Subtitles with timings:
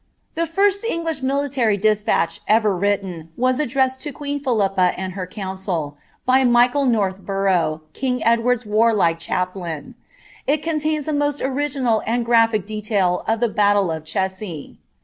[0.33, 5.95] The first English military despatch ever written was addms«<l lo queen Philippa and her council,
[6.25, 9.93] by Michael Nonhborougli, king Ed ward's warlike chaplain:
[10.47, 14.79] it contains a most original and gnphio detail of the battle of Cressy.